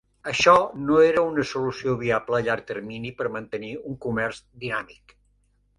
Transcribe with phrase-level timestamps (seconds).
[0.29, 0.53] Això
[0.85, 5.17] no era una solució viable a llarg termini per mantenir un comerç dinàmic.